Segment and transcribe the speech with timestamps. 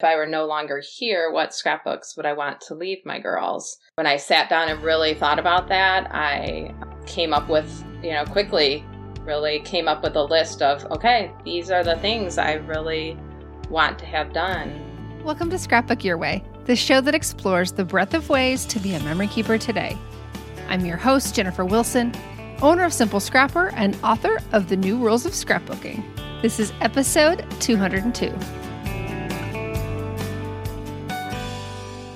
[0.00, 3.76] If I were no longer here, what scrapbooks would I want to leave my girls?
[3.96, 8.24] When I sat down and really thought about that, I came up with, you know,
[8.24, 8.82] quickly
[9.26, 13.18] really came up with a list of, okay, these are the things I really
[13.68, 15.22] want to have done.
[15.22, 18.94] Welcome to Scrapbook Your Way, the show that explores the breadth of ways to be
[18.94, 19.98] a memory keeper today.
[20.70, 22.14] I'm your host, Jennifer Wilson,
[22.62, 26.02] owner of Simple Scrapper and author of The New Rules of Scrapbooking.
[26.40, 28.59] This is episode 202.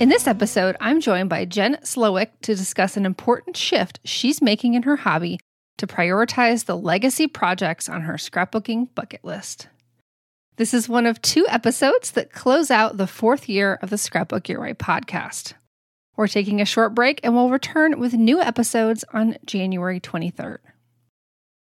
[0.01, 4.75] In this episode, I'm joined by Jen Slowick to discuss an important shift she's making
[4.75, 5.39] in her hobby
[5.79, 9.69] to prioritize the legacy projects on her scrapbooking bucket list.
[10.57, 14.49] This is one of two episodes that close out the fourth year of the Scrapbook
[14.49, 15.53] Your Way podcast.
[16.17, 20.59] We're taking a short break and we'll return with new episodes on January 23rd.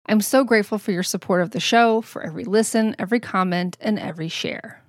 [0.06, 3.98] I'm so grateful for your support of the show, for every listen, every comment, and
[3.98, 4.82] every share.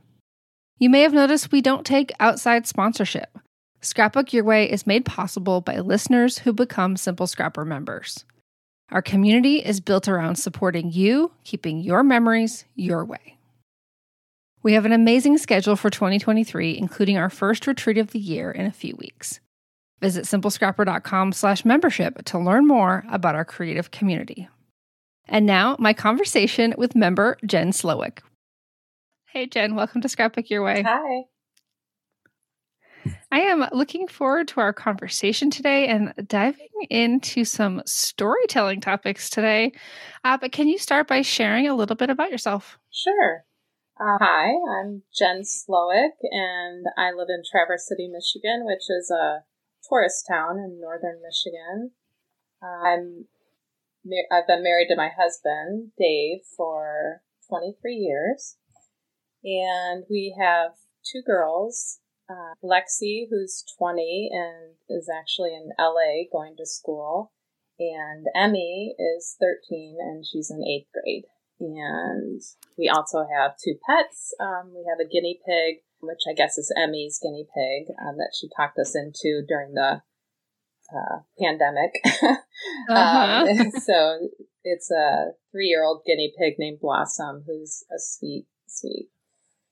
[0.81, 3.37] You may have noticed we don't take outside sponsorship.
[3.81, 8.23] Scrapbook Your Way is made possible by listeners who become Simple Scrapper members.
[8.89, 13.37] Our community is built around supporting you, keeping your memories your way.
[14.63, 18.65] We have an amazing schedule for 2023, including our first retreat of the year in
[18.65, 19.41] a few weeks.
[19.99, 24.47] Visit simplescrapper.com slash membership to learn more about our creative community.
[25.27, 28.19] And now, my conversation with member Jen Slowick.
[29.31, 30.81] Hey, Jen, welcome to Scrapbook Your Way.
[30.81, 31.25] Hi.
[33.31, 39.73] I am looking forward to our conversation today and diving into some storytelling topics today.
[40.23, 42.79] Uh, but can you start by sharing a little bit about yourself?
[42.91, 43.45] Sure.
[43.99, 49.43] Uh, hi, I'm Jen Slowick, and I live in Traverse City, Michigan, which is a
[49.87, 51.91] tourist town in northern Michigan.
[52.63, 53.25] Uh, I'm
[54.31, 58.57] I've been married to my husband Dave for 23 years,
[59.43, 60.71] and we have
[61.03, 67.31] two girls uh, Lexi, who's 20 and is actually in LA going to school,
[67.79, 71.25] and Emmy is 13 and she's in eighth grade.
[71.59, 72.41] And
[72.77, 74.33] we also have two pets.
[74.39, 78.33] Um, we have a guinea pig, which I guess is Emmy's guinea pig um, that
[78.39, 80.01] she talked us into during the
[80.93, 81.91] uh, pandemic.
[82.89, 83.47] uh-huh.
[83.49, 84.19] um, so
[84.63, 89.09] it's a three year old guinea pig named Blossom, who's a sweet, sweet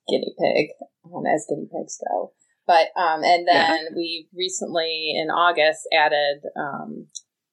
[0.10, 0.70] guinea pig,
[1.06, 2.34] um, as guinea pigs go.
[2.66, 3.96] But um, and then yeah.
[3.96, 7.08] we recently in August added um,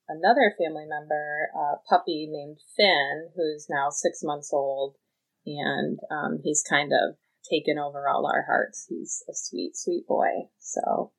[0.08, 4.96] another family member, a puppy named Finn, who's now six months old,
[5.46, 7.16] and um, he's kind of
[7.48, 8.86] taken over all our hearts.
[8.88, 10.48] He's a sweet, sweet boy.
[10.58, 11.12] So,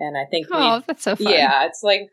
[0.00, 1.30] and I think oh, that's so fun.
[1.30, 2.08] Yeah, it's like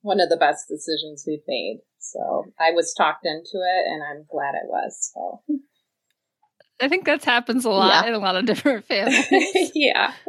[0.00, 1.82] one of the best decisions we've made.
[2.00, 5.12] So I was talked into it, and I'm glad I was.
[5.14, 5.42] So.
[6.80, 8.08] I think that happens a lot yeah.
[8.08, 9.72] in a lot of different families.
[9.74, 10.12] yeah.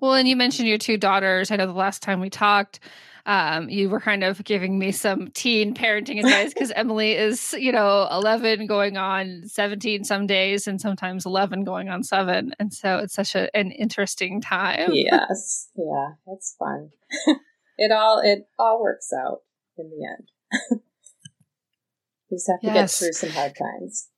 [0.00, 1.50] Well, and you mentioned your two daughters.
[1.50, 2.78] I know the last time we talked,
[3.24, 7.72] um, you were kind of giving me some teen parenting advice because Emily is, you
[7.72, 12.52] know, 11 going on 17 some days and sometimes 11 going on seven.
[12.58, 14.90] And so it's such a, an interesting time.
[14.92, 15.68] Yes.
[15.76, 16.12] Yeah.
[16.28, 16.90] It's fun.
[17.78, 19.40] it all, it all works out
[19.76, 20.28] in the end.
[22.28, 23.00] you just have to yes.
[23.00, 24.08] get through some hard times.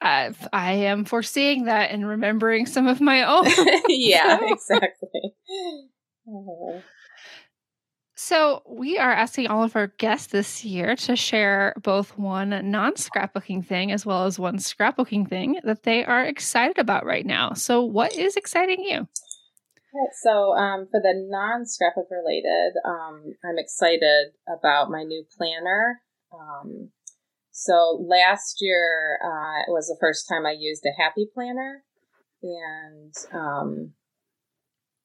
[0.00, 3.46] I, I am foreseeing that and remembering some of my own.
[3.88, 5.34] yeah, exactly.
[8.20, 12.94] So, we are asking all of our guests this year to share both one non
[12.94, 17.52] scrapbooking thing as well as one scrapbooking thing that they are excited about right now.
[17.52, 19.06] So, what is exciting you?
[19.94, 26.02] Right, so, um, for the non scrapbook related, um, I'm excited about my new planner.
[26.32, 26.90] Um,
[27.60, 31.82] so last year uh, it was the first time I used a happy planner,
[32.40, 33.94] and um,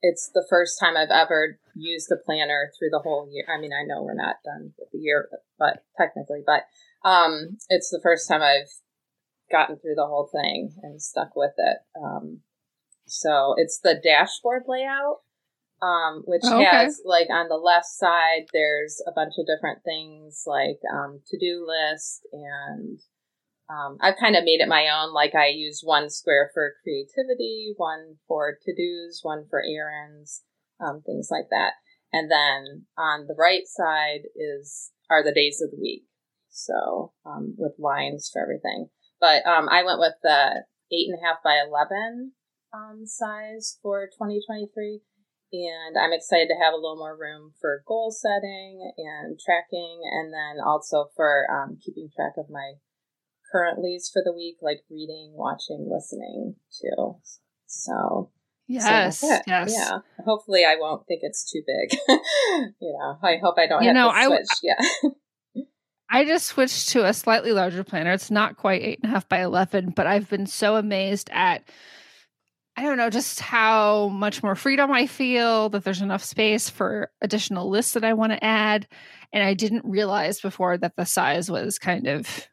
[0.04, 3.46] it's the first time I've ever used a planner through the whole year.
[3.52, 6.66] I mean, I know we're not done with the year, but technically, but
[7.04, 8.70] um, it's the first time I've
[9.52, 11.78] gotten through the whole thing and stuck with it.
[12.00, 12.42] Um,
[13.08, 15.22] so it's the dashboard layout,
[15.84, 16.64] um, which okay.
[16.64, 21.38] has like on the left side, there's a bunch of different things like um, to
[21.38, 23.00] do list and
[23.70, 25.14] um, I've kind of made it my own.
[25.14, 30.44] Like I use one square for creativity, one for to dos, one for errands,
[30.80, 31.74] um, things like that.
[32.12, 36.04] And then on the right side is are the days of the week.
[36.50, 38.90] So um, with lines for everything.
[39.20, 42.34] But um, I went with the eight and a half by eleven
[42.74, 45.02] um, size for 2023.
[45.54, 50.34] And I'm excited to have a little more room for goal setting and tracking, and
[50.34, 52.74] then also for um, keeping track of my
[53.52, 57.18] currently for the week, like reading, watching, listening too.
[57.68, 58.32] So
[58.68, 59.74] Yes, so yes.
[59.76, 60.00] Yeah.
[60.26, 62.00] Hopefully I won't think it's too big.
[62.82, 64.48] you know, I hope I don't you know, I, switch.
[64.64, 65.10] yeah.
[66.10, 68.12] I just switched to a slightly larger planner.
[68.14, 71.64] It's not quite eight and a half by eleven, but I've been so amazed at
[72.75, 77.12] I don't know, just how much more freedom I feel, that there's enough space for
[77.22, 78.88] additional lists that I want to add.
[79.31, 82.48] And I didn't realize before that the size was kind of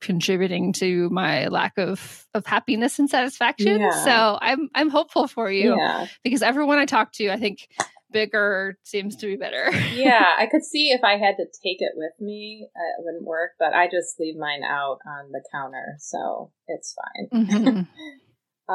[0.00, 3.80] contributing to my lack of of happiness and satisfaction.
[3.80, 4.04] Yeah.
[4.04, 6.06] So I'm I'm hopeful for you yeah.
[6.22, 7.68] because everyone I talk to, I think
[8.10, 9.70] bigger seems to be better.
[9.94, 13.24] yeah, I could see if I had to take it with me, uh, it wouldn't
[13.24, 17.46] work, but I just leave mine out on the counter, so it's fine.
[17.46, 17.80] Mm-hmm.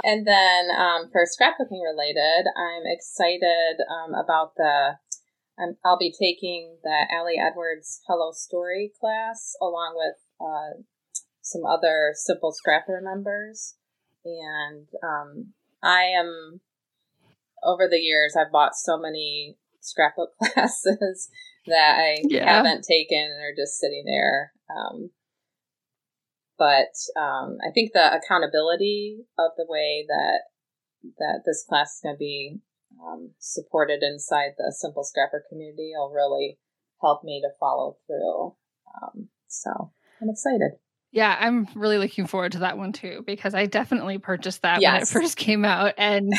[0.04, 4.98] and then um, for scrapbooking related, I'm excited um, about the.
[5.62, 10.82] Um, I'll be taking the Ali Edwards Hello Story class along with uh,
[11.42, 13.76] some other Simple Scrapper members.
[14.24, 15.54] And um,
[15.84, 16.62] I am,
[17.64, 21.30] over the years, I've bought so many scrapbook classes
[21.68, 22.46] that I yeah.
[22.46, 24.54] haven't taken and are just sitting there.
[24.70, 25.10] Um,
[26.62, 30.42] but um, I think the accountability of the way that
[31.18, 32.60] that this class is going to be
[33.04, 36.60] um, supported inside the Simple Scrapper community will really
[37.02, 38.54] help me to follow through.
[39.02, 39.92] Um, so
[40.22, 40.74] I'm excited.
[41.12, 44.94] Yeah, I'm really looking forward to that one too because I definitely purchased that yes.
[44.94, 46.32] when it first came out and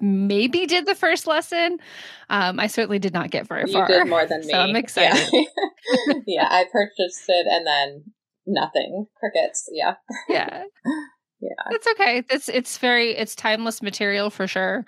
[0.00, 1.80] maybe did the first lesson.
[2.30, 3.90] Um, I certainly did not get very far.
[3.90, 4.50] You did more than me.
[4.50, 5.28] So I'm excited.
[5.32, 6.14] Yeah.
[6.28, 8.04] yeah, I purchased it and then
[8.46, 9.06] nothing.
[9.18, 9.68] Crickets.
[9.72, 9.94] Yeah.
[10.28, 10.64] Yeah.
[11.40, 11.50] yeah.
[11.70, 12.22] It's okay.
[12.30, 14.84] It's it's very it's timeless material for sure.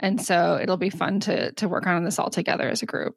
[0.00, 3.14] And so it'll be fun to to work on this all together as a group.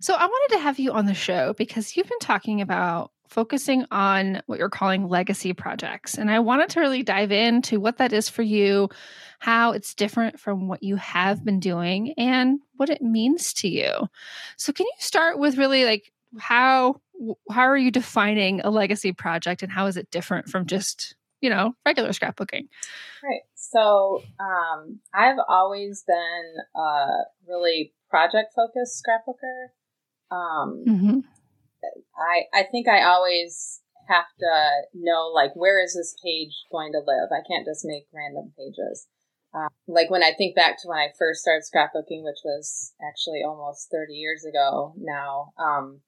[0.00, 3.84] So I wanted to have you on the show because you've been talking about focusing
[3.90, 6.16] on what you're calling legacy projects.
[6.16, 8.88] And I wanted to really dive into what that is for you,
[9.38, 13.90] how it's different from what you have been doing, and what it means to you.
[14.56, 17.00] So, can you start with really like how
[17.50, 21.50] how are you defining a legacy project and how is it different from just you
[21.50, 22.68] know regular scrapbooking
[23.22, 27.06] right so um, i've always been a
[27.48, 29.68] really project focused scrapbooker
[30.30, 31.18] um, mm-hmm.
[32.16, 36.98] I I think I always have to know like where is this page going to
[36.98, 37.30] live.
[37.32, 39.06] I can't just make random pages.
[39.54, 43.42] Uh, like when I think back to when I first started scrapbooking, which was actually
[43.46, 46.00] almost 30 years ago now, um,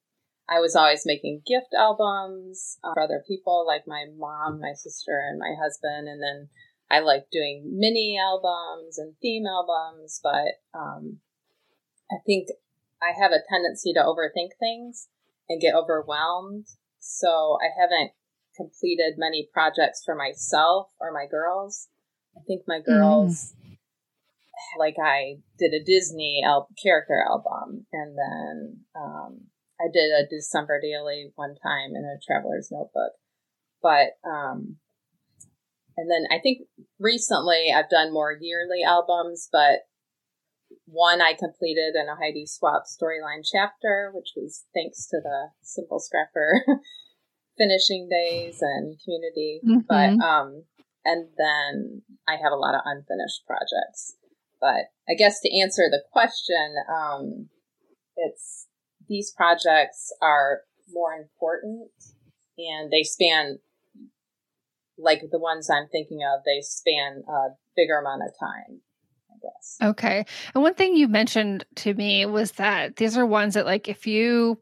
[0.48, 5.18] I was always making gift albums uh, for other people, like my mom, my sister,
[5.28, 6.08] and my husband.
[6.08, 6.48] And then
[6.90, 11.18] I like doing mini albums and theme albums, but um,
[12.10, 12.48] I think
[13.02, 15.08] I have a tendency to overthink things
[15.48, 16.66] and get overwhelmed.
[17.00, 18.12] So I haven't
[18.56, 21.88] completed many projects for myself or my girls.
[22.36, 23.78] I think my girls, mm.
[24.78, 29.40] like I did a Disney al- character album, and then um,
[29.80, 33.12] I did a December daily one time in a traveler's notebook.
[33.82, 34.76] But um,
[35.96, 36.68] and then I think
[36.98, 39.86] recently I've done more yearly albums, but
[40.86, 46.00] one I completed in a Heidi Swapp storyline chapter, which was thanks to the Simple
[46.00, 46.62] Scrapper
[47.58, 49.60] finishing days and community.
[49.64, 49.80] Mm-hmm.
[49.88, 50.64] But um,
[51.04, 54.16] and then I have a lot of unfinished projects.
[54.60, 57.48] But I guess to answer the question, um,
[58.16, 58.66] it's
[59.08, 61.90] these projects are more important
[62.58, 63.58] and they span
[64.98, 68.80] like the ones I'm thinking of, they span a bigger amount of time
[69.36, 69.76] I guess.
[69.82, 70.24] Okay.
[70.54, 74.06] And one thing you mentioned to me was that these are ones that, like, if
[74.06, 74.58] you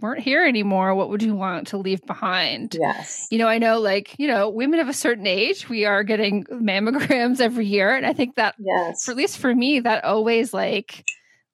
[0.00, 2.76] weren't here anymore, what would you want to leave behind?
[2.78, 3.28] Yes.
[3.30, 6.44] You know, I know like, you know, women of a certain age, we are getting
[6.52, 7.94] mammograms every year.
[7.94, 9.04] And I think that, yes.
[9.04, 11.04] for, at least for me, that always like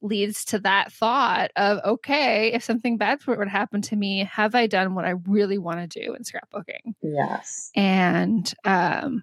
[0.01, 4.67] leads to that thought of, okay, if something bad would happen to me, have I
[4.67, 6.95] done what I really want to do in scrapbooking?
[7.03, 7.71] Yes.
[7.75, 9.23] And um,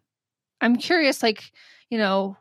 [0.62, 1.44] I'm curious, like,
[1.90, 2.38] you know,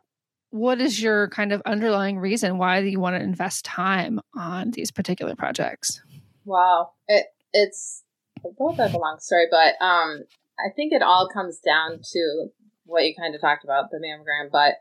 [0.49, 4.91] what is your kind of underlying reason why you want to invest time on these
[4.91, 6.01] particular projects?
[6.45, 8.03] Wow, it it's
[8.43, 10.23] a little bit of a long story, but um,
[10.57, 12.47] I think it all comes down to
[12.85, 14.49] what you kind of talked about the mammogram.
[14.51, 14.75] But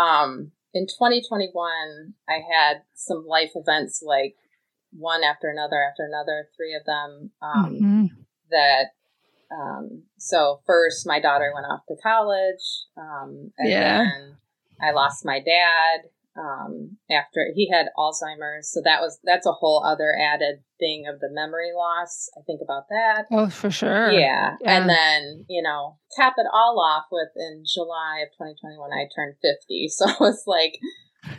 [0.00, 4.36] um, in 2021, I had some life events like
[4.92, 8.06] one after another after another, three of them um, mm-hmm.
[8.50, 8.86] that.
[9.50, 13.98] Um, so first, my daughter went off to college, um, and yeah.
[13.98, 14.36] then
[14.82, 18.70] I lost my dad um, after he had Alzheimer's.
[18.72, 22.30] So that was that's a whole other added thing of the memory loss.
[22.36, 23.26] I think about that.
[23.30, 24.10] Oh, for sure.
[24.12, 24.56] Yeah.
[24.60, 24.78] yeah.
[24.78, 29.34] And then, you know, cap it all off with in July of 2021, I turned
[29.42, 29.88] 50.
[29.98, 30.78] So it's like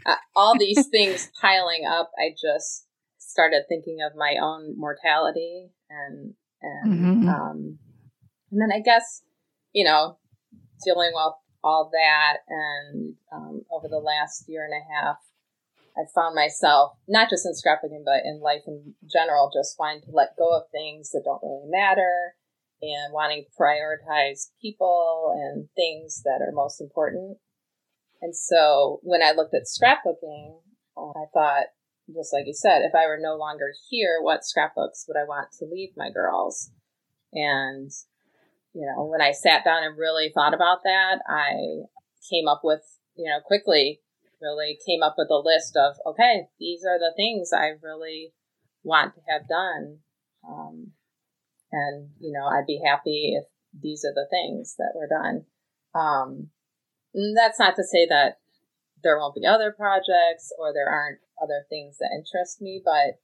[0.05, 2.11] uh, all these things piling up.
[2.17, 2.85] I just
[3.17, 7.29] started thinking of my own mortality and, and, mm-hmm.
[7.29, 7.79] um,
[8.51, 9.23] and then I guess,
[9.71, 10.17] you know,
[10.83, 12.37] dealing with all that.
[12.47, 15.17] And um, over the last year and a half,
[15.97, 20.11] I found myself, not just in scrapbooking, but in life in general, just wanting to
[20.11, 22.35] let go of things that don't really matter
[22.81, 27.37] and wanting to prioritize people and things that are most important.
[28.21, 30.59] And so when I looked at scrapbooking,
[30.95, 31.65] uh, I thought,
[32.13, 35.49] just like you said, if I were no longer here, what scrapbooks would I want
[35.59, 36.71] to leave my girls?
[37.33, 37.91] And
[38.73, 41.87] you know, when I sat down and really thought about that, I
[42.29, 42.81] came up with,
[43.15, 44.01] you know, quickly
[44.41, 48.33] really came up with a list of, okay, these are the things I really
[48.83, 49.99] want to have done.
[50.47, 50.91] Um,
[51.71, 53.45] and, you know, I'd be happy if
[53.79, 55.45] these are the things that were done.
[55.93, 56.49] Um,
[57.35, 58.39] that's not to say that
[59.03, 63.19] there won't be other projects or there aren't other things that interest me, but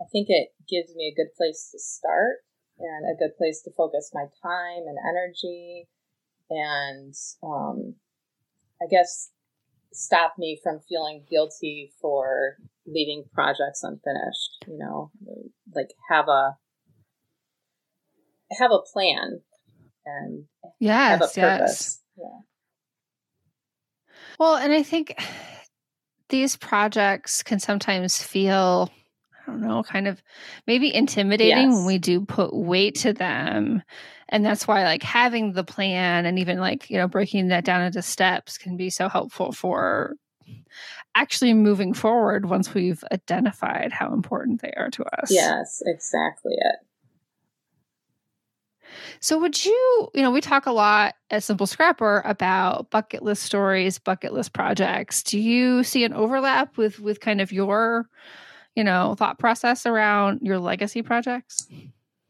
[0.00, 2.38] I think it gives me a good place to start
[2.80, 5.88] and a good place to focus my time and energy
[6.50, 7.94] and um,
[8.82, 9.30] I guess
[9.92, 12.56] stop me from feeling guilty for
[12.86, 15.10] leaving projects unfinished, you know,
[15.74, 16.56] like have a
[18.58, 19.40] have a plan
[20.04, 20.44] and
[20.78, 21.70] yes, have a purpose.
[21.70, 22.00] Yes.
[22.16, 22.40] Yeah.
[24.38, 25.14] Well, and I think
[26.28, 28.90] these projects can sometimes feel
[29.50, 30.22] don't know, kind of
[30.66, 31.76] maybe intimidating yes.
[31.76, 33.82] when we do put weight to them.
[34.28, 37.82] And that's why like having the plan and even like, you know, breaking that down
[37.82, 40.14] into steps can be so helpful for
[41.14, 45.30] actually moving forward once we've identified how important they are to us.
[45.30, 46.76] Yes, exactly it.
[49.20, 53.42] So would you, you know, we talk a lot at Simple Scrapper about bucket list
[53.42, 55.22] stories, bucket list projects.
[55.22, 58.08] Do you see an overlap with with kind of your
[58.74, 61.68] you know, thought process around your legacy projects?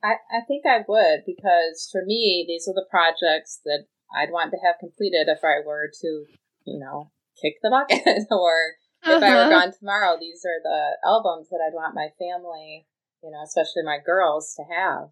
[0.03, 4.51] I, I think I would because for me, these are the projects that I'd want
[4.53, 6.25] to have completed if I were to,
[6.65, 9.25] you know, kick the bucket or if uh-huh.
[9.25, 9.51] I were uh-huh.
[9.51, 10.17] gone tomorrow.
[10.19, 12.87] These are the albums that I'd want my family,
[13.23, 15.11] you know, especially my girls to have.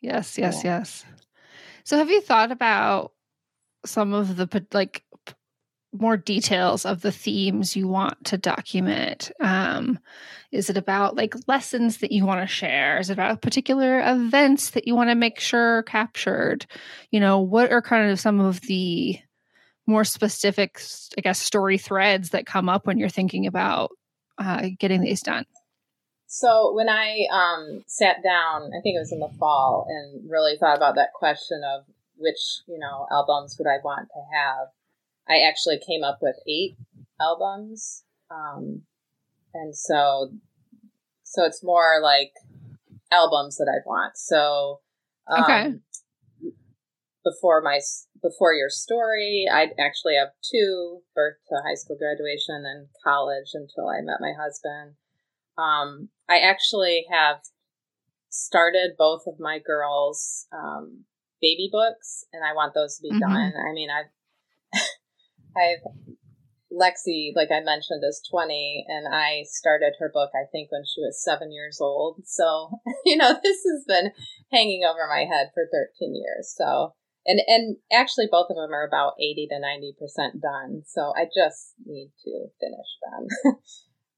[0.00, 0.78] Yes, yes, yeah.
[0.78, 1.04] yes.
[1.84, 3.12] So have you thought about
[3.86, 5.02] some of the like
[5.94, 9.30] more details of the themes you want to document?
[9.40, 9.98] Um,
[10.52, 12.98] is it about like lessons that you want to share?
[12.98, 16.66] Is it about particular events that you want to make sure captured?
[17.10, 19.18] You know, what are kind of some of the
[19.86, 20.80] more specific,
[21.16, 23.90] I guess, story threads that come up when you're thinking about
[24.38, 25.44] uh, getting these done?
[26.26, 30.56] So when I um, sat down, I think it was in the fall, and really
[30.58, 31.84] thought about that question of
[32.16, 34.68] which you know albums would I want to have
[35.28, 36.76] I actually came up with eight
[37.20, 38.04] albums.
[38.30, 38.82] Um,
[39.52, 40.30] and so,
[41.22, 42.32] so it's more like
[43.12, 44.16] albums that I'd want.
[44.16, 44.80] So,
[45.26, 45.74] um, okay.
[47.24, 47.80] Before my
[48.20, 53.88] before your story, I'd actually have two: birth to high school graduation, and college until
[53.88, 54.96] I met my husband.
[55.56, 57.38] Um, I actually have
[58.28, 61.04] started both of my girls' um,
[61.40, 63.20] baby books, and I want those to be mm-hmm.
[63.20, 63.52] done.
[63.56, 64.10] I mean, I've
[65.56, 65.82] I've
[66.74, 71.00] Lexi, like I mentioned, is 20, and I started her book, I think, when she
[71.00, 72.22] was seven years old.
[72.24, 72.70] So,
[73.04, 74.10] you know, this has been
[74.52, 76.52] hanging over my head for 13 years.
[76.56, 76.94] So,
[77.26, 80.82] and, and actually, both of them are about 80 to 90% done.
[80.86, 83.54] So, I just need to finish them.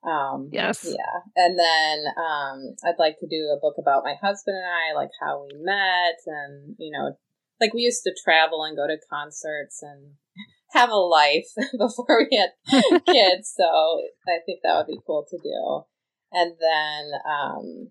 [0.06, 0.86] Um, yes.
[0.86, 1.18] Yeah.
[1.34, 5.10] And then um, I'd like to do a book about my husband and I, like
[5.20, 7.16] how we met, and you know,
[7.60, 10.12] like we used to travel and go to concerts and
[10.72, 13.54] have a life before we had kids.
[13.56, 13.64] So
[14.28, 15.82] I think that would be cool to do.
[16.32, 17.90] And then um,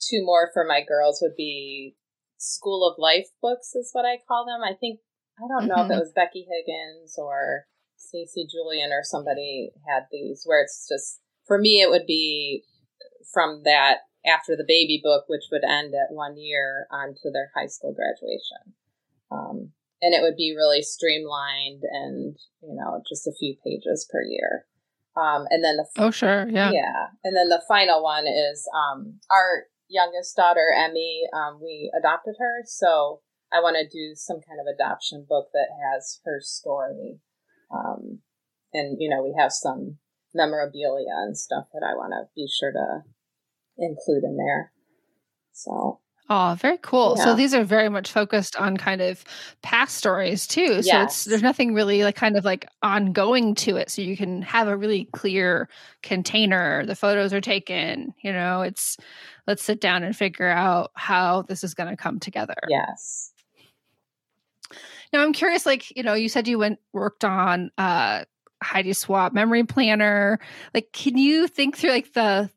[0.00, 1.96] two more for my girls would be
[2.38, 4.62] School of Life books, is what I call them.
[4.62, 5.00] I think
[5.38, 5.92] I don't know mm-hmm.
[5.92, 7.64] if it was Becky Higgins or
[7.96, 12.64] Stacy Julian or somebody had these where it's just for me it would be
[13.32, 17.66] from that after the baby book, which would end at one year onto their high
[17.66, 18.74] school graduation.
[19.30, 19.72] Um,
[20.04, 24.66] and it would be really streamlined and, you know, just a few pages per year.
[25.16, 26.46] Um, and then the oh sure.
[26.50, 26.72] Yeah.
[26.72, 27.06] Yeah.
[27.24, 32.62] And then the final one is um, our youngest daughter Emmy um, we adopted her.
[32.66, 37.20] So I want to do some kind of adoption book that has her story
[37.72, 38.18] um,
[38.72, 39.98] and you know we have some
[40.34, 43.02] memorabilia and stuff that I want to be sure to
[43.78, 44.72] include in there.
[45.52, 47.16] So Oh, very cool.
[47.18, 47.24] Yeah.
[47.24, 49.22] So these are very much focused on kind of
[49.62, 50.82] past stories too.
[50.82, 51.04] So yes.
[51.04, 53.90] it's there's nothing really like kind of like ongoing to it.
[53.90, 55.68] So you can have a really clear
[56.02, 56.86] container.
[56.86, 58.96] The photos are taken, you know, it's
[59.46, 62.56] let's sit down and figure out how this is going to come together.
[62.68, 63.32] Yes.
[65.12, 68.24] Now I'm curious, like, you know, you said you went worked on uh
[68.62, 70.38] Heidi Swapp memory planner.
[70.72, 72.50] Like, can you think through like the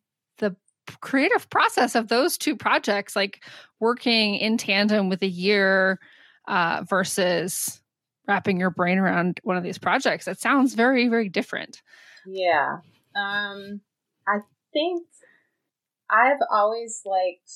[1.01, 3.44] creative process of those two projects, like
[3.79, 6.00] working in tandem with a year
[6.48, 7.82] uh, versus
[8.27, 10.27] wrapping your brain around one of these projects.
[10.27, 11.82] It sounds very, very different.
[12.25, 12.79] Yeah.
[13.15, 13.82] Um,
[14.27, 14.39] I
[14.74, 15.08] think
[16.10, 17.51] I've always liked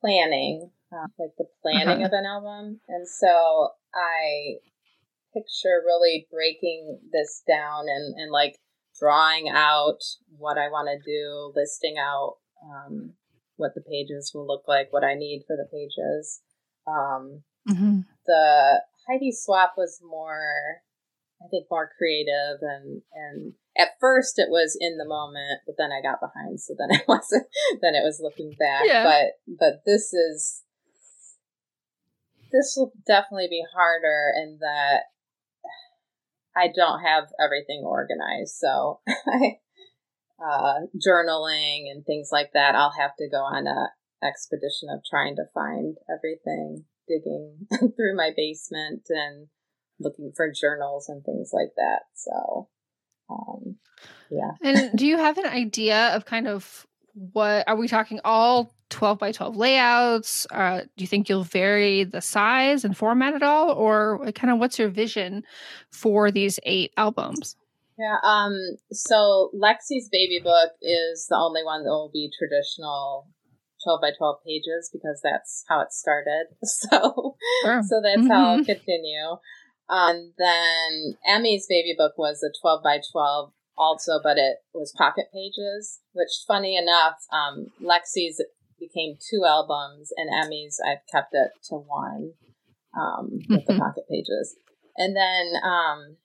[0.00, 2.06] planning, uh, like the planning uh-huh.
[2.06, 2.80] of an album.
[2.88, 4.56] And so I
[5.34, 8.58] picture really breaking this down and, and like
[9.00, 9.98] drawing out
[10.36, 13.14] what I want to do, listing out um,
[13.56, 16.40] what the pages will look like, what I need for the pages.
[16.86, 18.00] Um, mm-hmm.
[18.26, 20.82] The Heidi Swapp was more,
[21.42, 25.90] I think, more creative and and at first it was in the moment, but then
[25.92, 27.46] I got behind, so then it wasn't.
[27.80, 28.82] then it was looking back.
[28.84, 29.04] Yeah.
[29.04, 30.62] But but this is
[32.52, 35.02] this will definitely be harder in that
[36.56, 38.56] I don't have everything organized.
[38.56, 43.90] So uh, journaling and things like that, I'll have to go on a
[44.22, 49.48] expedition of trying to find everything, digging through my basement and
[49.98, 52.00] looking for journals and things like that.
[52.14, 52.68] So,
[53.30, 53.76] um,
[54.30, 54.52] yeah.
[54.62, 59.18] and do you have an idea of kind of what are we talking all 12
[59.18, 60.46] by 12 layouts?
[60.50, 63.70] Uh, do you think you'll vary the size and format at all?
[63.70, 65.44] Or kind of what's your vision
[65.90, 67.56] for these eight albums?
[67.98, 68.58] Yeah, um,
[68.92, 73.28] so Lexi's baby book is the only one that will be traditional
[73.84, 76.46] 12 by 12 pages because that's how it started.
[76.64, 77.82] So, sure.
[77.82, 78.30] so that's mm-hmm.
[78.30, 79.36] how I'll continue.
[79.88, 85.26] Um, then Emmy's baby book was a 12 by 12 also, but it was pocket
[85.32, 88.44] pages, which funny enough, um, Lexi's
[88.78, 92.32] became two albums, and Emmy's I've kept it to one
[92.92, 94.56] um, with the pocket pages.
[94.96, 96.16] And then um,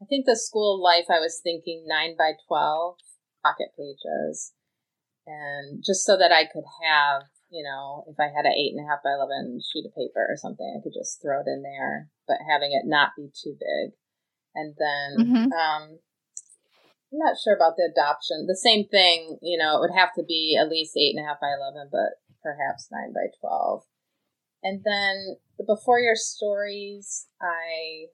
[0.00, 2.98] I think the school life I was thinking nine by twelve
[3.42, 4.52] pocket pages,
[5.26, 8.86] and just so that I could have you know if I had an eight and
[8.86, 11.62] a half by eleven sheet of paper or something, I could just throw it in
[11.62, 13.98] there, but having it not be too big.
[14.54, 15.52] And then mm-hmm.
[15.52, 15.98] um,
[17.14, 18.46] I'm not sure about the adoption.
[18.46, 21.28] The same thing, you know, it would have to be at least eight and a
[21.28, 23.84] half by eleven, but perhaps nine by twelve.
[24.62, 28.10] And then the before your stories, I,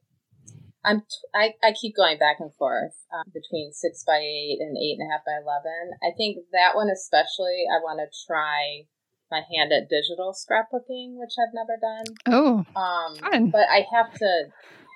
[0.85, 1.03] I'm
[1.35, 5.09] I, I keep going back and forth um, between six by eight and eight and
[5.09, 5.97] a half by eleven.
[6.03, 8.85] I think that one especially, I want to try
[9.31, 12.05] my hand at digital scrapbooking, which I've never done.
[12.27, 13.51] Oh, um, fun.
[13.51, 14.45] but I have to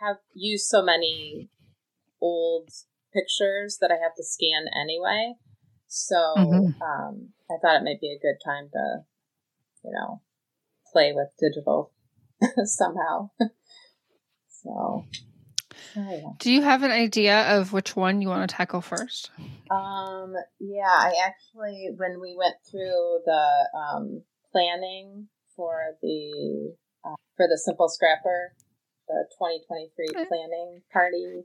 [0.02, 1.48] have used so many
[2.20, 2.68] old
[3.14, 5.34] pictures that I have to scan anyway.
[5.86, 6.82] So mm-hmm.
[6.82, 9.04] um, I thought it might be a good time to,
[9.84, 10.20] you know,
[10.92, 11.92] play with digital
[12.64, 13.30] somehow.
[14.48, 15.04] so.
[15.96, 16.30] Oh, yeah.
[16.38, 19.30] Do you have an idea of which one you want to tackle first?
[19.70, 26.74] Um, yeah, I actually, when we went through the um, planning for the
[27.04, 28.54] uh, for the Simple Scrapper,
[29.08, 31.44] the 2023 planning party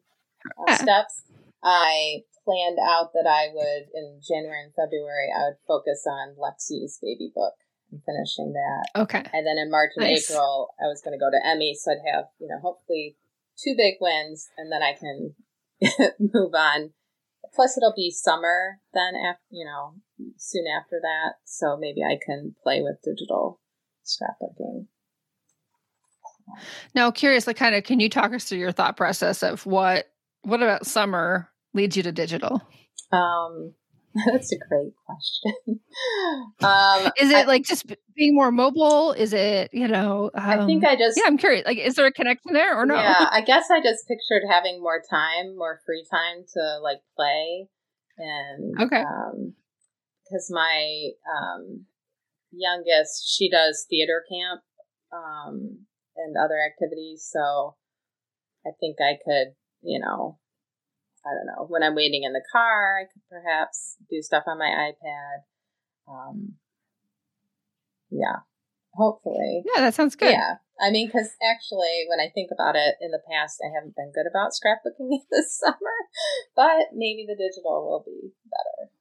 [0.68, 1.24] uh, steps,
[1.64, 7.00] I planned out that I would, in January and February, I would focus on Lexi's
[7.02, 7.54] baby book
[7.92, 9.02] and finishing that.
[9.02, 9.24] Okay.
[9.34, 10.30] And then in March and nice.
[10.30, 13.18] April, I was going to go to Emmy, so I'd have, you know, hopefully
[13.62, 15.36] two big wins, and then I can
[16.20, 16.92] move on
[17.54, 19.94] plus it'll be summer then after you know
[20.38, 23.60] soon after that so maybe i can play with digital
[24.06, 24.86] scrapbooking
[26.96, 30.12] now curious like kind of can you talk us through your thought process of what
[30.42, 32.62] what about summer leads you to digital
[33.12, 33.74] um
[34.26, 35.80] That's a great question.
[36.64, 39.12] um, is it I, like just being more mobile?
[39.14, 41.66] Is it, you know, um, I think I just, yeah, I'm curious.
[41.66, 42.96] Like, is there a connection there or no?
[42.96, 47.68] Yeah, I guess I just pictured having more time, more free time to like play.
[48.18, 49.02] And, okay.
[49.02, 49.54] Um,
[50.32, 51.86] cause my, um,
[52.52, 54.62] youngest, she does theater camp,
[55.14, 55.86] um,
[56.18, 57.30] and other activities.
[57.32, 57.76] So
[58.66, 60.40] I think I could, you know,
[61.26, 64.58] I don't know, when I'm waiting in the car, I could perhaps do stuff on
[64.58, 65.44] my iPad.
[66.08, 66.54] Um,
[68.10, 68.44] yeah,
[68.94, 69.64] hopefully.
[69.66, 70.32] Yeah, that sounds good.
[70.32, 70.56] Yeah.
[70.82, 74.14] I mean, because actually, when I think about it, in the past, I haven't been
[74.16, 75.98] good about scrapbooking this summer,
[76.56, 78.92] but maybe the digital will be better.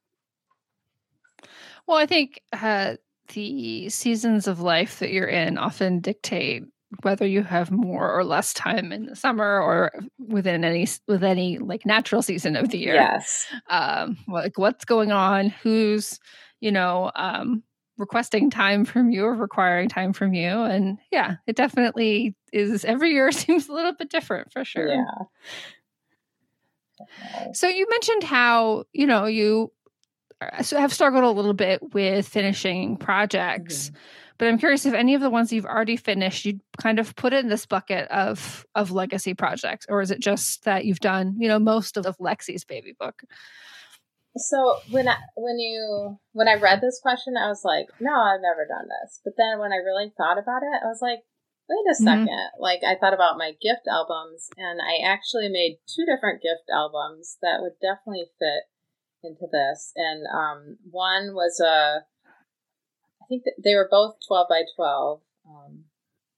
[1.87, 2.97] Well, I think uh,
[3.33, 6.63] the seasons of life that you're in often dictate
[7.01, 11.57] whether you have more or less time in the summer or within any with any
[11.59, 12.95] like natural season of the year.
[12.95, 13.45] Yes.
[13.69, 15.49] Um, like what's going on?
[15.49, 16.19] Who's
[16.59, 17.63] you know um,
[17.97, 20.49] requesting time from you or requiring time from you?
[20.49, 22.83] And yeah, it definitely is.
[22.85, 24.87] Every year seems a little bit different for sure.
[24.89, 25.03] Yeah.
[27.53, 29.71] So you mentioned how you know you
[30.41, 33.89] uh, have struggled a little bit with finishing projects.
[33.89, 33.95] Mm-hmm
[34.39, 37.33] but I'm curious if any of the ones you've already finished, you'd kind of put
[37.33, 41.49] in this bucket of of legacy projects, or is it just that you've done, you
[41.49, 43.21] know, most of Lexi's baby book?
[44.37, 48.41] So when I when you when I read this question, I was like, no, I've
[48.41, 49.19] never done this.
[49.23, 51.19] But then when I really thought about it, I was like,
[51.67, 52.61] wait a 2nd mm-hmm.
[52.61, 57.37] Like I thought about my gift albums, and I actually made two different gift albums
[57.41, 58.71] that would definitely fit
[59.21, 59.91] into this.
[59.97, 62.07] And um, one was a
[63.29, 65.85] think they were both 12 by 12, um,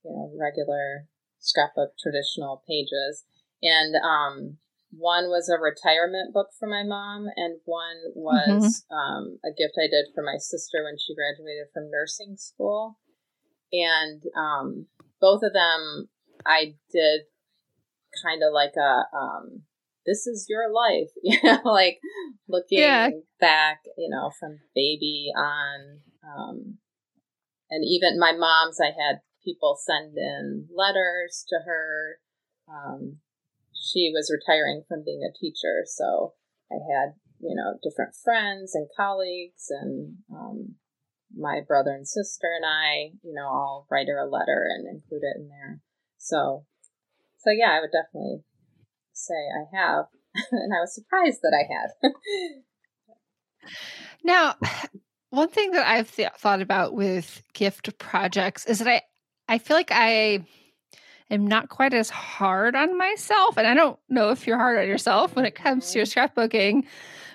[0.04, 1.08] you know, regular
[1.40, 3.24] scrapbook traditional pages.
[3.64, 4.58] And um,
[4.92, 8.96] one was a retirement book for my mom, and one was mm-hmm.
[8.96, 13.00] um, a gift I did for my sister when she graduated from nursing school.
[13.72, 14.88] And um,
[15.22, 16.10] both of them
[16.46, 17.22] I did
[18.24, 19.64] kind of like a um,
[20.06, 22.00] this is your life, you know, like
[22.48, 23.10] looking yeah.
[23.40, 26.02] back, you know, from baby on.
[26.24, 26.78] Um,
[27.70, 32.20] and even my mom's, I had people send in letters to her.
[32.68, 33.18] Um,
[33.74, 36.34] she was retiring from being a teacher, so
[36.72, 40.76] I had you know different friends and colleagues, and um,
[41.36, 45.24] my brother and sister and I, you know, all write her a letter and include
[45.24, 45.82] it in there.
[46.18, 46.66] So,
[47.40, 48.44] so yeah, I would definitely
[49.14, 50.06] say I have,
[50.52, 52.12] and I was surprised that I had.
[54.24, 54.56] now,
[55.32, 59.02] one thing that I've th- thought about with gift projects is that I
[59.48, 60.46] I feel like I
[61.30, 64.88] am not quite as hard on myself, and I don't know if you're hard on
[64.88, 66.40] yourself when it comes to your mm-hmm.
[66.40, 66.86] scrapbooking.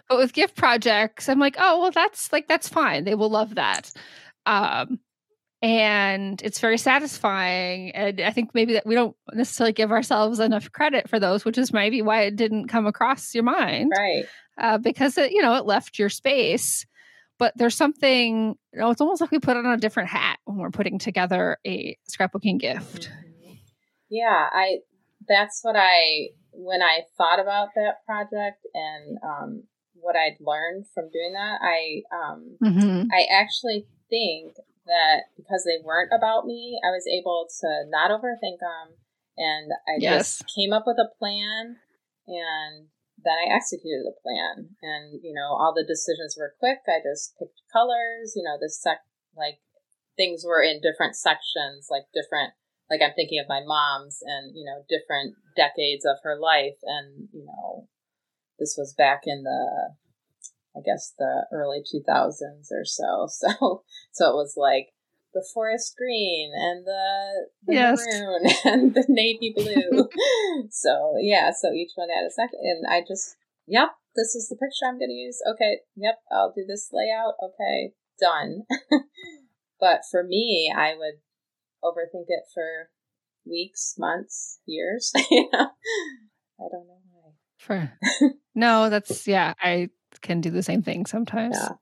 [0.08, 3.04] But with gift projects, I'm like, oh well, that's like that's fine.
[3.04, 3.92] They will love that.
[4.46, 5.00] Um,
[5.62, 10.70] and it's very satisfying and i think maybe that we don't necessarily give ourselves enough
[10.70, 14.26] credit for those which is maybe why it didn't come across your mind right
[14.58, 16.84] uh, because it you know it left your space
[17.38, 20.58] but there's something you know it's almost like we put on a different hat when
[20.58, 23.54] we're putting together a scrapbooking gift mm-hmm.
[24.10, 24.78] yeah i
[25.28, 29.62] that's what i when i thought about that project and um,
[29.94, 33.02] what i'd learned from doing that i um, mm-hmm.
[33.12, 34.54] i actually think
[34.86, 38.94] that because they weren't about me i was able to not overthink them
[39.36, 40.38] and i yes.
[40.38, 41.76] just came up with a plan
[42.28, 42.86] and
[43.26, 44.78] then I executed the plan.
[44.80, 46.86] And, you know, all the decisions were quick.
[46.86, 49.02] I just picked colors, you know, the sec,
[49.36, 49.58] like
[50.16, 52.54] things were in different sections, like different,
[52.88, 56.78] like I'm thinking of my mom's and, you know, different decades of her life.
[56.86, 57.88] And, you know,
[58.58, 59.98] this was back in the,
[60.78, 63.26] I guess the early 2000s or so.
[63.28, 64.94] So, so it was like,
[65.36, 68.00] the forest green and the, the yes.
[68.00, 70.08] maroon and the navy blue.
[70.70, 74.56] so yeah, so each one had a second, and I just yep, this is the
[74.56, 75.38] picture I'm going to use.
[75.52, 77.34] Okay, yep, I'll do this layout.
[77.44, 78.62] Okay, done.
[79.80, 81.20] but for me, I would
[81.84, 82.88] overthink it for
[83.44, 85.12] weeks, months, years.
[85.30, 85.68] you know,
[86.58, 87.32] I don't know why.
[87.58, 87.92] For
[88.54, 89.90] no, that's yeah, I
[90.22, 91.58] can do the same thing sometimes.
[91.60, 91.72] Yeah.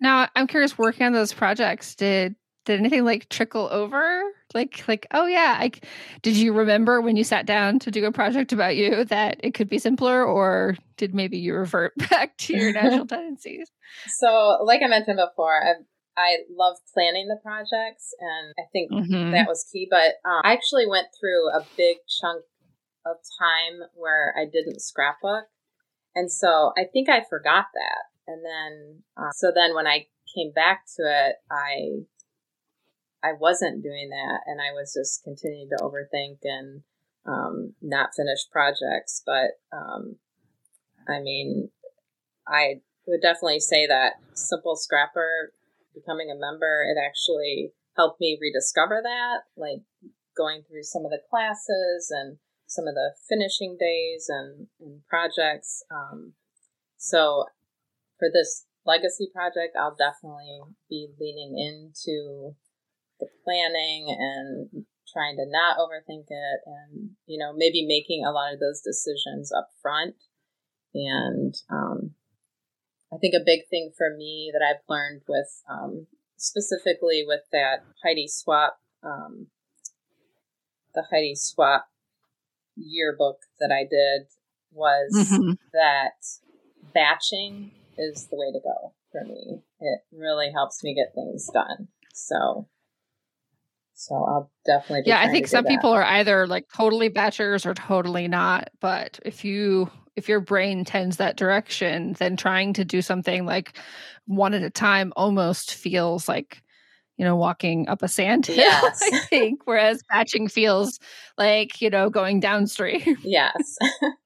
[0.00, 0.78] Now, I'm curious.
[0.78, 4.22] Working on those projects, did did anything like trickle over?
[4.54, 5.70] Like, like, oh yeah, I
[6.22, 9.54] did you remember when you sat down to do a project about you that it
[9.54, 13.70] could be simpler, or did maybe you revert back to your natural tendencies?
[14.18, 15.74] So, like I mentioned before, I
[16.16, 19.32] I love planning the projects, and I think mm-hmm.
[19.32, 19.88] that was key.
[19.90, 22.44] But um, I actually went through a big chunk
[23.04, 25.46] of time where I didn't scrapbook,
[26.14, 28.04] and so I think I forgot that.
[28.26, 32.06] And then, uh, so then when I came back to it, I
[33.24, 36.82] I wasn't doing that, and I was just continuing to overthink and
[37.24, 39.22] um, not finish projects.
[39.24, 40.16] But um,
[41.08, 41.70] I mean,
[42.46, 45.52] I would definitely say that Simple Scrapper,
[45.94, 49.80] becoming a member, it actually helped me rediscover that, like
[50.36, 55.82] going through some of the classes and some of the finishing days and, and projects.
[55.90, 56.32] Um,
[56.98, 57.44] so
[58.18, 60.60] for this legacy project, I'll definitely
[60.90, 62.54] be leaning into
[63.24, 68.52] the planning and trying to not overthink it and you know maybe making a lot
[68.52, 70.14] of those decisions up front
[70.94, 72.12] and um,
[73.12, 76.06] i think a big thing for me that i've learned with um,
[76.36, 79.48] specifically with that heidi swapp um,
[80.94, 81.86] the heidi swapp
[82.76, 84.26] yearbook that i did
[84.72, 85.52] was mm-hmm.
[85.72, 86.18] that
[86.92, 89.62] batching is the way to go for me.
[89.80, 91.88] It really helps me get things done.
[92.12, 92.68] So
[94.06, 98.28] so I'll definitely Yeah, I think some people are either like totally batchers or totally
[98.28, 98.70] not.
[98.80, 103.76] But if you if your brain tends that direction, then trying to do something like
[104.26, 106.62] one at a time almost feels like
[107.16, 109.00] you know walking up a sand hill yes.
[109.12, 110.98] i think whereas batching feels
[111.38, 113.76] like you know going downstream yes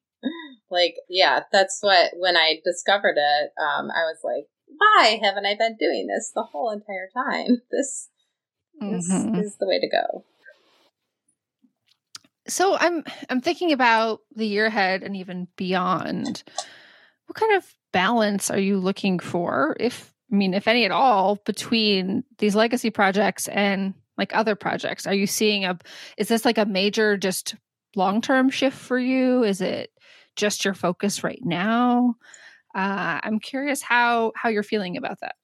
[0.70, 5.54] like yeah that's what when i discovered it um i was like why haven't i
[5.54, 8.08] been doing this the whole entire time this
[8.80, 9.34] is, mm-hmm.
[9.36, 10.24] is the way to go.
[12.46, 16.42] So I'm I'm thinking about the year ahead and even beyond.
[17.26, 21.36] What kind of balance are you looking for, if I mean, if any at all,
[21.44, 25.06] between these legacy projects and like other projects?
[25.06, 25.78] Are you seeing a
[26.16, 27.54] is this like a major just
[27.96, 29.44] long term shift for you?
[29.44, 29.90] Is it
[30.36, 32.14] just your focus right now?
[32.74, 35.36] Uh, I'm curious how how you're feeling about that.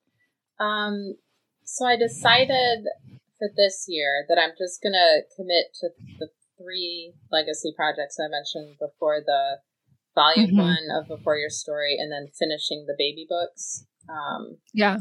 [0.59, 1.17] Um,
[1.65, 2.85] so I decided
[3.45, 8.29] for this year that I'm just going to commit to the three legacy projects I
[8.29, 9.59] mentioned before the
[10.15, 10.59] volume mm-hmm.
[10.59, 13.87] one of Before Your Story and then finishing the baby books.
[14.09, 14.99] Um, yeah.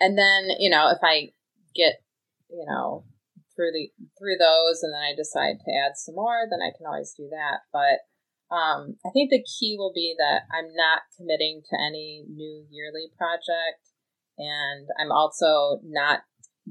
[0.00, 1.30] And then, you know, if I
[1.74, 2.02] get,
[2.50, 3.04] you know,
[3.54, 6.86] through the through those and then I decide to add some more, then I can
[6.86, 7.66] always do that.
[7.72, 8.06] But
[8.54, 13.10] um, I think the key will be that I'm not committing to any new yearly
[13.18, 13.92] project
[14.38, 16.20] and I'm also not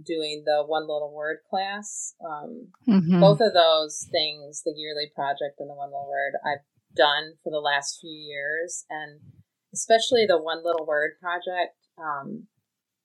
[0.05, 2.15] doing the one little word class.
[2.23, 3.19] Um, mm-hmm.
[3.19, 7.51] Both of those things, the yearly project and the one little word, I've done for
[7.51, 8.85] the last few years.
[8.89, 9.19] And
[9.73, 12.47] especially the one little word project, um,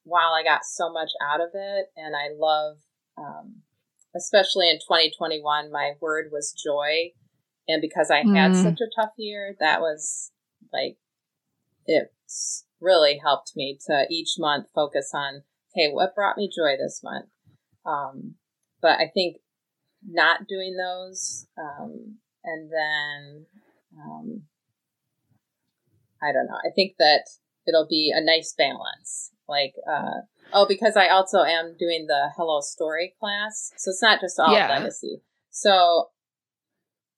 [0.04, 2.78] while I got so much out of it, and I love,
[3.16, 3.62] um,
[4.16, 7.12] especially in 2021, my word was joy.
[7.68, 8.62] And because I had mm.
[8.62, 10.32] such a tough year, that was
[10.72, 10.96] like,
[11.86, 12.12] it
[12.80, 17.26] really helped me to each month focus on okay, what brought me joy this month?
[17.84, 18.34] Um,
[18.80, 19.36] but I think
[20.06, 23.46] not doing those, um, and then
[23.98, 24.42] um,
[26.22, 26.58] I don't know.
[26.64, 27.28] I think that
[27.66, 29.30] it'll be a nice balance.
[29.48, 34.20] Like, uh, oh, because I also am doing the Hello Story class, so it's not
[34.20, 34.68] just all yeah.
[34.68, 35.22] legacy.
[35.50, 36.10] So,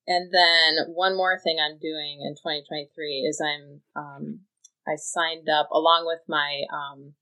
[0.07, 4.41] and then one more thing I'm doing in 2023 is I'm um,
[4.87, 7.15] I signed up along with my um,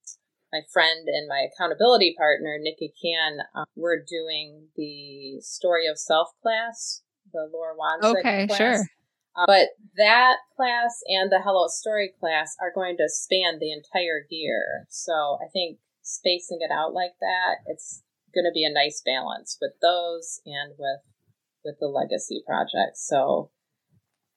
[0.53, 6.29] my friend and my accountability partner, Nikki Can, um, we're doing the Story of Self
[6.43, 8.59] class, the Laura Wanzik Okay, class.
[8.59, 8.87] sure.
[9.35, 14.27] Uh, but that class and the Hello Story class are going to span the entire
[14.29, 14.87] year.
[14.91, 18.03] So I think spacing it out like that, it's
[18.35, 21.01] going to be a nice balance with those and with
[21.65, 22.97] with the legacy project.
[22.97, 23.51] So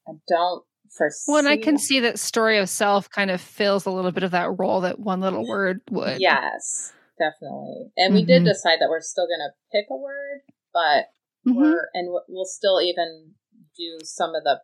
[0.08, 0.64] I don't
[0.96, 1.32] foresee.
[1.32, 4.24] Well, and I can see that story of self kind of fills a little bit
[4.24, 6.20] of that role that one little word would.
[6.20, 7.92] Yes, definitely.
[7.98, 8.16] And mm-hmm.
[8.16, 8.48] we did mm-hmm.
[8.48, 10.42] decide that we're still going to pick a word,
[10.74, 11.12] but
[11.48, 11.60] mm-hmm.
[11.60, 13.32] we're and we'll still even
[13.78, 14.60] do some of the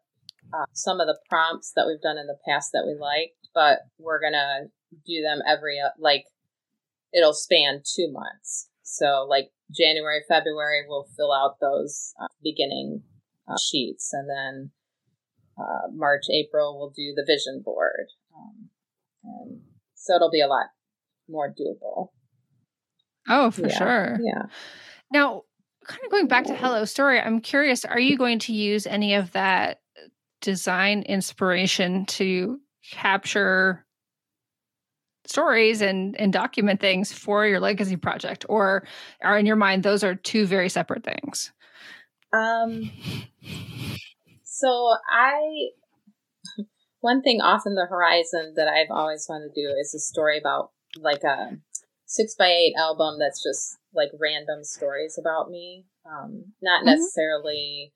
[0.54, 3.80] uh, some of the prompts that we've done in the past that we liked, but
[3.98, 4.68] we're gonna
[5.06, 6.26] do them every uh, like
[7.14, 8.70] it'll span two months.
[8.84, 13.04] So like January, February, we'll fill out those uh, beginning
[13.48, 14.72] uh, sheets, and then
[15.58, 18.08] uh, March, April, we'll do the vision board.
[18.36, 18.70] Um,
[19.24, 19.62] and
[19.96, 20.68] so it'll be a lot
[21.30, 22.10] more doable.
[23.28, 23.78] Oh, for yeah.
[23.78, 24.20] sure.
[24.22, 24.44] Yeah.
[25.12, 25.44] Now,
[25.86, 29.16] kind of going back to Hello Story, I'm curious, are you going to use any
[29.16, 29.82] of that
[30.42, 32.60] design inspiration to
[32.92, 33.86] capture
[35.28, 38.84] stories and and document things for your legacy project or
[39.24, 41.52] are in your mind those are two very separate things?
[42.34, 42.92] Um
[44.62, 45.72] so I
[47.02, 50.38] one thing off in the horizon that I've always wanted to do is a story
[50.38, 51.58] about like a
[52.06, 55.86] six by eight album that's just like random stories about me.
[56.06, 56.86] Um, not Mhm.
[56.88, 57.94] necessarily,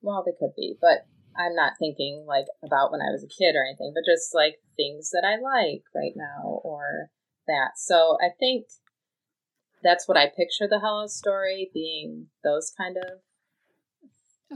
[0.00, 3.54] well, they could be, but I'm not thinking like about when I was a kid
[3.54, 7.10] or anything, but just like things that I like right now or
[7.46, 7.72] that.
[7.76, 8.66] So I think
[9.82, 13.20] that's what I picture the Hello story being those kind of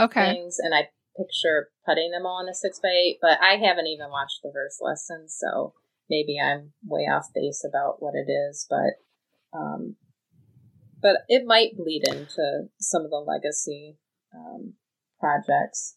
[0.01, 0.33] Okay.
[0.33, 3.19] things, and I picture putting them all in a six by eight.
[3.21, 5.75] But I haven't even watched the verse lesson, so
[6.09, 8.67] maybe I'm way off base about what it is.
[8.69, 9.97] But um,
[11.03, 13.99] but it might bleed into some of the legacy
[14.35, 14.75] um,
[15.21, 15.97] projects.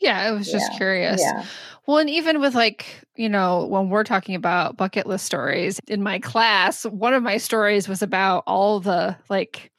[0.00, 0.76] Yeah, I was just Yeah.
[0.76, 1.20] curious.
[1.22, 1.44] Yeah,
[1.86, 6.02] Well, and even with like, you know, when we're talking about bucket list stories in
[6.02, 9.70] my class, one of my stories was about all the like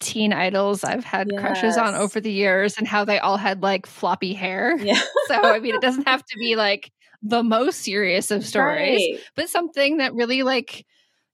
[0.00, 3.86] teen idols I've had crushes on over the years and how they all had like
[3.86, 4.76] floppy hair.
[4.78, 5.00] yeah.
[5.28, 6.90] so, I mean, it doesn't have to be like
[7.22, 9.20] the most serious of stories, Right.
[9.36, 10.84] but something that really like,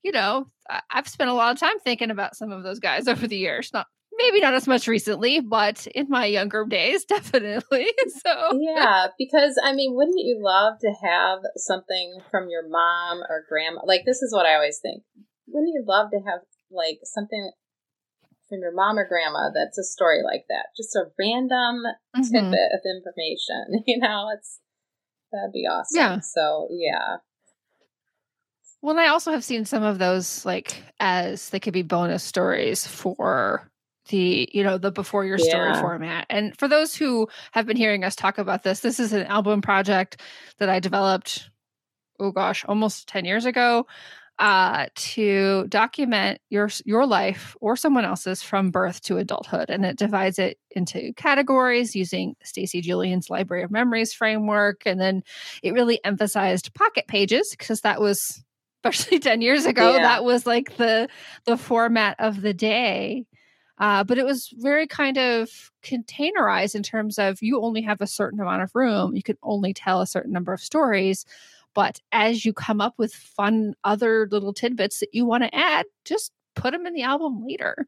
[0.03, 0.47] you know,
[0.91, 3.71] I've spent a lot of time thinking about some of those guys over the years.
[3.73, 3.87] Not
[4.19, 7.87] maybe not as much recently, but in my younger days, definitely.
[8.27, 13.45] So, Yeah, because I mean, wouldn't you love to have something from your mom or
[13.49, 13.81] grandma?
[13.85, 15.03] Like, this is what I always think.
[15.49, 17.53] Wouldn't you love to have like something
[18.49, 20.67] from your mom or grandma that's a story like that?
[20.77, 21.83] Just a random
[22.17, 22.31] mhm.
[22.31, 23.83] tidbit of information.
[23.87, 24.61] You know, it's
[25.33, 25.97] that'd be awesome.
[25.99, 26.21] Yeah.
[26.21, 27.17] So yeah,
[28.83, 32.23] Well, and I also have seen some of those like as they could be bonus
[32.23, 33.69] stories for
[34.09, 35.81] the you know the before your story Yeah.
[35.81, 36.27] format.
[36.31, 39.61] And for those who have been hearing us talk about this, this is an album
[39.63, 40.21] project
[40.59, 41.51] that I developed.
[42.21, 43.87] Oh gosh, almost ten years ago.
[44.39, 49.97] Uh, to document your your life or someone else's from birth to adulthood, and it
[49.97, 55.23] divides it into categories using Stacy Julian's Library of Memories framework, and then
[55.63, 58.45] it really emphasized pocket pages because that was
[58.85, 60.03] especially 10 years ago Yeah.
[60.03, 61.09] that was like the
[61.47, 63.25] the format of the day
[63.79, 65.49] uh, but it was very kind of
[65.83, 69.73] containerized in terms of you only have a certain amount of room you can only
[69.73, 71.25] tell a certain number of stories
[71.77, 75.87] but as you come up with fun other little tidbits that you want to add
[76.05, 77.87] just put them in the album later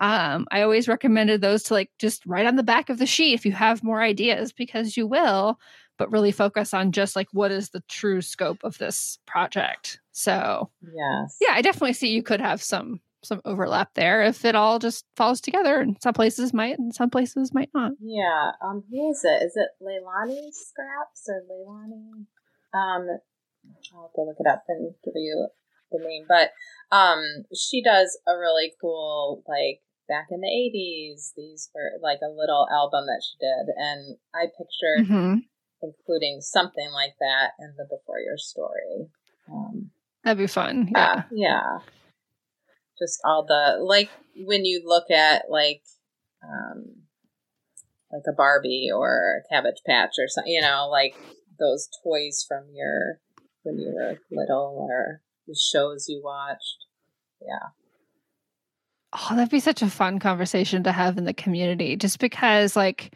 [0.00, 3.34] um, i always recommended those to like just write on the back of the sheet
[3.34, 5.58] if you have more ideas because you will
[5.98, 10.00] but really focus on just like what is the true scope of this project.
[10.12, 14.54] So, yes, yeah, I definitely see you could have some some overlap there if it
[14.54, 17.92] all just falls together and some places might and some places might not.
[18.00, 18.52] yeah.
[18.64, 19.42] Um, who is it?
[19.42, 22.26] Is it Leilani Scraps or Leilani?
[22.74, 23.06] Um,
[23.94, 25.48] I'll have to look it up and give you
[25.90, 26.24] the name.
[26.28, 26.50] But
[26.94, 27.20] um,
[27.54, 31.32] she does a really cool like back in the eighties.
[31.36, 35.42] These were like a little album that she did, and I pictured Mhm.
[35.82, 39.10] including something like that in the before your story.
[39.50, 39.90] Um,
[40.24, 40.88] That'd be fun.
[40.94, 41.22] Yeah.
[41.30, 41.78] yeah, yeah.
[42.98, 45.82] Just all the like when you look at like
[46.42, 47.02] um
[48.10, 51.14] like a Barbie or a Cabbage Patch or something, you know, like
[51.58, 53.20] those toys from your
[53.62, 56.86] when you were little or the shows you watched.
[57.40, 57.68] Yeah.
[59.12, 63.14] Oh, that'd be such a fun conversation to have in the community just because like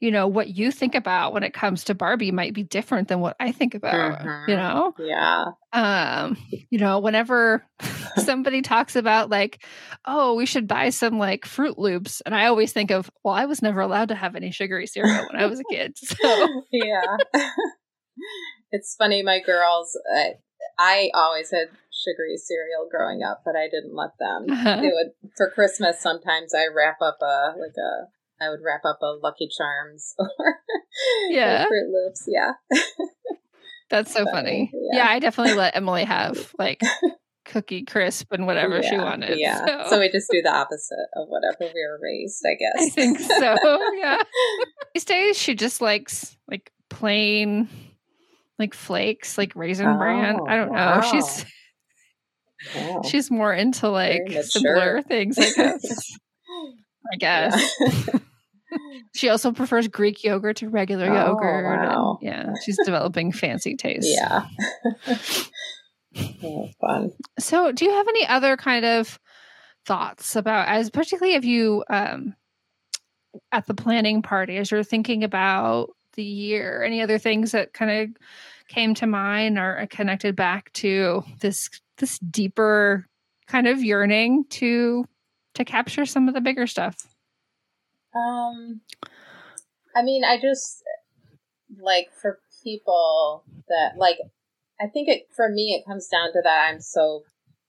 [0.00, 3.20] you know what you think about when it comes to Barbie might be different than
[3.20, 4.48] what I think about, Mhm.
[4.48, 4.94] you know?
[4.98, 5.44] Yeah.
[5.72, 6.36] um
[6.70, 7.64] you know whenever
[8.16, 9.62] somebody talks about like
[10.04, 13.44] oh we should buy some like froot loops and i always think of well i
[13.46, 16.16] was never allowed to have any sugary cereal when i was a kid so
[16.72, 17.16] yeah.
[18.72, 20.34] it's funny, my girls, I,
[20.78, 24.46] I always had sugary cereal growing up, but I didn't let them.
[24.50, 24.80] Uh-huh.
[24.82, 26.00] It would for Christmas.
[26.00, 28.06] Sometimes I wrap up a like a.
[28.40, 30.28] I would wrap up a Lucky Charms or
[31.28, 31.64] Yeah.
[31.64, 32.24] Froot Loops.
[32.26, 32.52] Yeah,
[33.90, 35.04] that's so Funny, funny yeah.
[35.04, 35.10] yeah.
[35.10, 36.80] i definitely let emily have like
[37.44, 41.26] cookie crisp and whatever she wanted Yeah, so, so we just do the opposite of
[41.28, 42.44] whatever we were raised.
[42.46, 42.86] I guess.
[42.86, 44.18] i think so yeah
[44.94, 47.68] these days she just likes like plain
[48.58, 51.00] like flakes like raisin bran Oh, i don't know wow.
[51.00, 51.44] she's
[52.76, 53.00] Wow.
[53.08, 56.16] she's more into like simpler things i guess
[57.12, 57.74] I guess.
[57.80, 58.18] Yeah.
[59.14, 61.64] She also prefers Greek yogurt to regular Oh, yogurt.
[61.80, 62.18] and, wow.
[62.22, 64.14] yeah, she's developing fancy tastes.
[64.14, 64.46] yeah.
[66.42, 67.10] Oh, fun.
[67.38, 69.20] So, do you have any other kind of
[69.86, 72.34] thoughts about, as particularly if you um,
[73.52, 77.90] at the planning party, as you're thinking about the year, any other things that kind
[77.90, 78.08] of
[78.68, 81.68] came to mind or connected back to this
[81.98, 83.06] this deeper
[83.46, 85.04] kind of yearning to
[85.54, 86.96] to capture some of the bigger stuff?
[88.14, 88.80] Um,
[89.94, 90.82] I mean, I just
[91.80, 94.18] like for people that like
[94.80, 97.22] I think it for me it comes down to that I'm so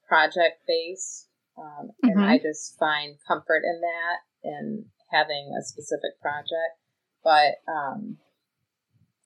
[0.08, 1.28] project based,
[1.58, 2.30] um, and Mhm.
[2.30, 6.78] I just find comfort in that and having a specific project.
[7.24, 8.18] But um,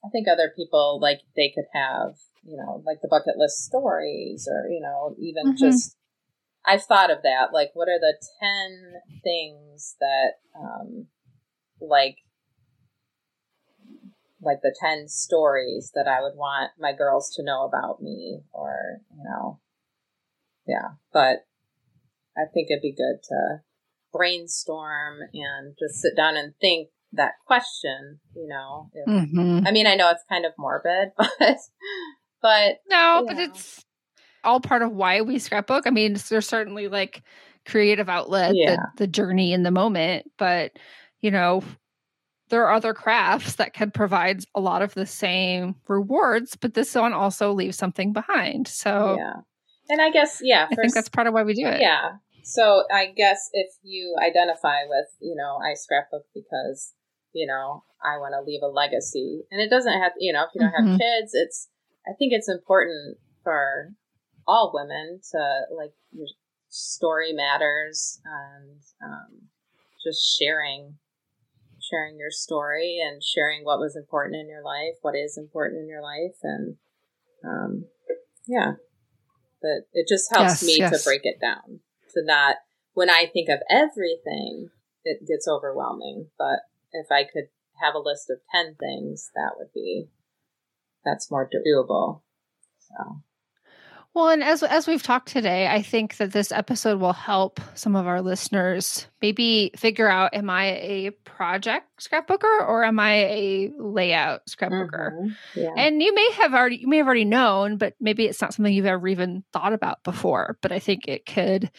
[0.03, 4.47] I think other people like they could have you know like the bucket list stories
[4.51, 5.59] or you know even Mhm.
[5.59, 5.95] just
[6.68, 8.93] I've thought of that like what are the ten
[9.24, 11.07] things that um,
[11.82, 12.18] like
[14.45, 18.99] like the 10 stories that I would want my girls to know about me or,
[19.11, 19.59] you know,
[20.68, 20.95] yeah.
[21.11, 21.45] But
[22.38, 23.61] I think it'd be good to
[24.13, 28.89] brainstorm and just sit down and think that question, you know.
[28.93, 29.66] If, Mm-hmm.
[29.66, 31.57] I mean, I know it's kind of morbid, but,
[32.41, 33.45] but No, but Yeah.
[33.49, 33.84] it's
[34.45, 35.85] all part of why we scrapbook.
[35.87, 37.23] I mean, there's certainly like
[37.65, 38.75] creative outlet, Yeah.
[38.75, 40.73] the, the journey in the moment, but
[41.21, 41.63] you know,
[42.49, 46.93] there are other crafts that can provide a lot of the same rewards, but this
[46.93, 48.67] one also leaves something behind.
[48.67, 49.41] So yeah.
[49.89, 51.79] And I guess, yeah, I think that's part of why we do it.
[51.79, 52.17] Yeah.
[52.43, 56.93] So I guess if you identify with, you know, I scrapbook because,
[57.33, 59.43] you know, I want to leave a legacy.
[59.51, 60.99] And it doesn't have, you know, if you don't have Mhm.
[60.99, 61.69] kids, it's,
[62.07, 63.89] I think it's important for
[64.47, 66.27] all women to, like, your
[66.69, 69.49] story matters and um,
[70.03, 70.95] just sharing,
[71.81, 75.87] sharing your story and sharing what was important in your life, what is important in
[75.87, 76.37] your life.
[76.43, 76.75] And
[77.43, 77.85] um,
[78.47, 78.73] yeah,
[79.61, 80.91] but it just helps Yes, me yes.
[80.91, 81.79] to break it down
[82.13, 82.57] to not
[82.93, 84.69] when i think of everything
[85.03, 86.59] it gets overwhelming but
[86.93, 87.49] if i could
[87.81, 90.07] have a list of 10 things that would be
[91.03, 92.21] that's more doable
[92.79, 93.21] so
[94.16, 97.97] Well, and as as we've talked today, I think that this episode will help some
[97.97, 103.72] of our listeners maybe figure out: Am I a project scrapbooker or am I a
[103.78, 105.11] layout scrapbooker?
[105.11, 105.36] Mhm.
[105.55, 108.53] yeah And you may have already you may have already known, but maybe it's not
[108.53, 110.57] something you've ever even thought about before.
[110.61, 111.70] But I think it could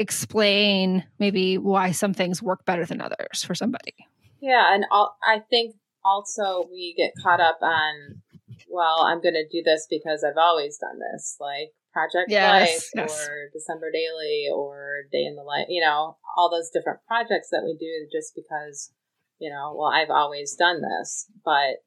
[0.00, 3.94] explain maybe why some things work better than others for somebody.
[4.40, 4.84] yeah and
[5.24, 5.74] i think
[6.04, 8.22] also we get caught up on
[8.68, 12.84] well i'm going to do this because i've always done this like project Yes, life
[12.94, 13.10] yes.
[13.26, 17.62] or december daily or day in the life you know all those different projects that
[17.64, 18.92] we do just because
[19.38, 21.82] you know well i've always done this but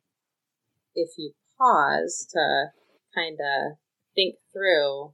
[0.96, 2.68] if you pause to
[3.16, 3.78] kind of
[4.16, 5.14] think through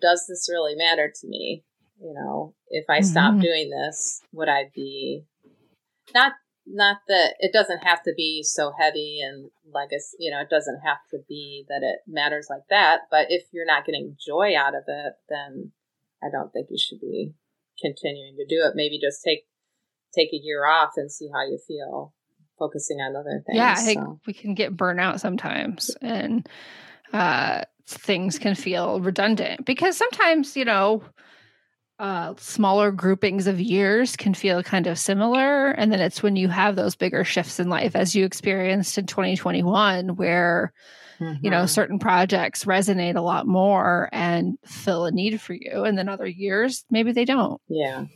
[0.00, 1.64] does this really matter to me
[2.00, 3.40] you know if i stop Mhm.
[3.42, 5.24] doing this would i be
[6.14, 6.32] not
[6.66, 10.80] not that it doesn't have to be so heavy and legacy you know it doesn't
[10.84, 14.74] have to be that it matters like that but if you're not getting joy out
[14.74, 15.72] of it then
[16.22, 17.32] i don't think you should be
[17.80, 19.46] continuing to do it maybe just take
[20.14, 22.14] take a year off and see how you feel
[22.58, 24.20] focusing on other things yeah, I think so.
[24.26, 26.48] we can get burnout sometimes, and
[27.12, 31.02] uh, things can feel redundant because sometimes you know.
[31.98, 35.70] Uh, smaller groupings of years can feel kind of similar.
[35.70, 39.06] And then it's when you have those bigger shifts in life, as you experienced in
[39.06, 40.72] 2021, where
[41.40, 41.68] you know Mhm.
[41.68, 45.84] certain projects resonate a lot more and fill a need for you.
[45.84, 47.60] And then other years maybe they don't.
[47.68, 48.06] Yeah.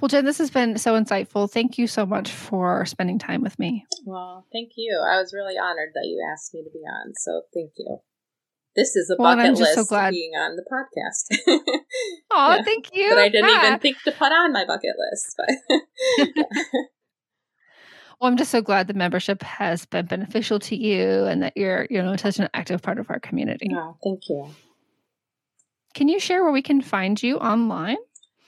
[0.00, 1.48] Well jen this has been so insightful.
[1.50, 3.86] Thank you so much for spending time with me.
[4.04, 5.00] Well thank you.
[5.08, 7.98] I was really honored that you asked me to be on so thank you
[8.76, 11.26] this is a Well, bucket so list glad- being on the podcast
[12.30, 12.62] oh Yeah.
[12.62, 13.66] thank you But I didn't Ah.
[13.66, 15.34] even think to put on my bucket list.
[15.36, 16.28] But
[18.20, 21.86] well i'm just so glad the membership has been beneficial to you and that you're
[21.90, 24.48] you know such an active part of our community no, thank you.
[25.94, 27.98] can you share where we can find you online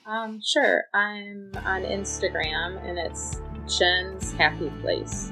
[0.06, 0.84] Um, sure.
[0.94, 5.30] I'm on Instagram and it's Jenn's Happy Place.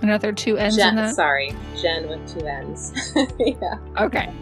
[0.00, 2.92] There two ends Jen, in that sorry, Jen with two N's.
[3.38, 3.74] yeah.
[3.98, 4.32] okay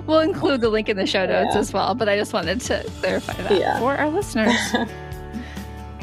[0.06, 1.60] we'll include the link in the show notes Yeah.
[1.60, 3.78] as well but i just wanted to clarify that Yeah.
[3.78, 4.54] for our listeners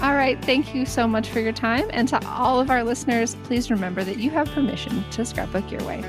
[0.02, 0.44] All right.
[0.44, 1.88] Thank you so much for your time.
[1.94, 5.84] And to all of our listeners, please remember that you have permission to scrapbook your
[5.84, 6.02] way.